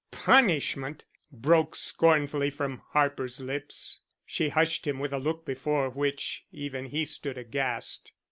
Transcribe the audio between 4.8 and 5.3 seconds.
him with a